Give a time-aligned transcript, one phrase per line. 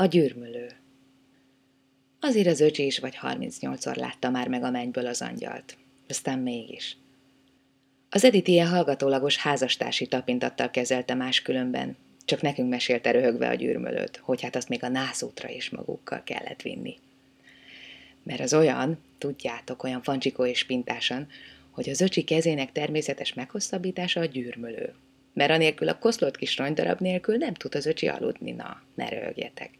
[0.00, 0.68] A gyűrmölő.
[2.20, 5.76] Azért az öcsi is vagy 38-szor látta már meg a mennyből az angyalt.
[6.08, 6.96] Aztán mégis.
[8.10, 14.42] Az Edith ilyen hallgatólagos házastársi tapintattal kezelte máskülönben, csak nekünk mesélte röhögve a gyűrmölőt, hogy
[14.42, 16.98] hát azt még a nászútra is magukkal kellett vinni.
[18.22, 21.28] Mert az olyan, tudjátok, olyan fancsikó és pintásan,
[21.70, 24.94] hogy az öcsi kezének természetes meghosszabbítása a gyűrmölő.
[25.32, 29.70] Mert anélkül a koszlott kis rongydarab nélkül nem tud az öcsi aludni, na, ne röhögjetek.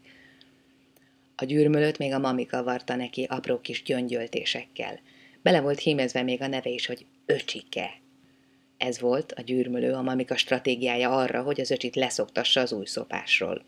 [1.41, 4.99] A gyűrmölőt még a mamika varta neki apró kis gyöngyöltésekkel.
[5.41, 7.91] Bele volt hímezve még a neve is, hogy öcsike.
[8.77, 13.63] Ez volt a gyűrmölő a mamika stratégiája arra, hogy az öcsit leszoktassa az új szopásról.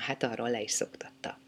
[0.00, 1.38] Hát arról le is szoktatta.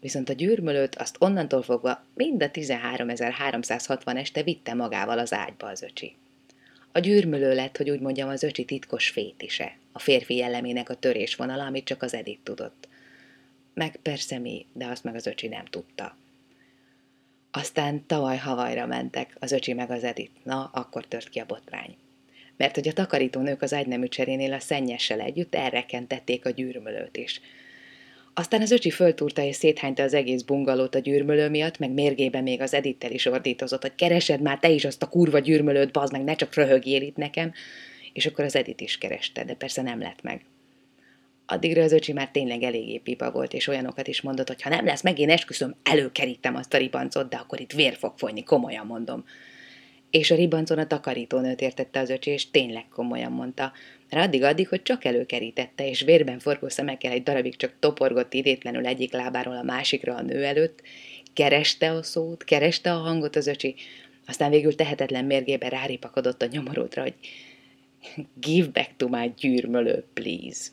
[0.00, 5.82] Viszont a gyűrmölőt azt onnantól fogva mind a 13.360 este vitte magával az ágyba az
[5.82, 6.16] öcsi.
[6.92, 11.64] A gyűrmölő lett, hogy úgy mondjam, az öcsi titkos fétise, a férfi jellemének a törésvonala,
[11.64, 12.88] amit csak az Edith tudott.
[13.80, 16.16] Meg persze mi, de azt meg az öcsi nem tudta.
[17.50, 20.32] Aztán tavaly havajra mentek, az öcsi meg az Edith.
[20.42, 21.96] Na, akkor tört ki a botrány.
[22.56, 27.40] Mert hogy a takarítónők az ágynemű cserénél a szennyessel együtt elrekentették a gyűrmölőt is.
[28.34, 32.60] Aztán az öcsi föltúrta és széthányta az egész bungalót a gyűrmölő miatt, meg mérgébe még
[32.60, 36.24] az Edittel is ordítozott, hogy keresed már te is azt a kurva gyűrmölőt, bazd meg,
[36.24, 37.52] ne csak röhögjél itt nekem.
[38.12, 40.44] És akkor az Edit is kereste, de persze nem lett meg.
[41.52, 44.84] Addigra az öcsi már tényleg eléggé pipa volt, és olyanokat is mondott, hogy ha nem
[44.84, 48.86] lesz meg, én esküszöm, előkerítem azt a ribancot, de akkor itt vér fog folyni, komolyan
[48.86, 49.24] mondom.
[50.10, 53.72] És a ribancon a takarítónőt értette az öcsi, és tényleg komolyan mondta.
[54.10, 59.12] Mert addig-addig, hogy csak előkerítette, és vérben forgó szemekkel egy darabig csak toporgott idétlenül egyik
[59.12, 60.82] lábáról a másikra a nő előtt,
[61.32, 63.74] kereste a szót, kereste a hangot az öcsi,
[64.26, 67.14] aztán végül tehetetlen mérgébe ráripakodott a nyomorótra, hogy
[68.40, 70.70] give back to my gyűrmölő, please.